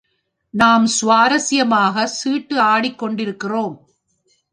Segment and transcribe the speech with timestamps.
[0.53, 3.75] நாம் சுவாரசியமாகச் சீட்டு ஆடிக் கொண்டிருக்கிறோம்.